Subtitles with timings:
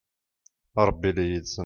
[0.79, 1.59] a rebbi ili yid-sen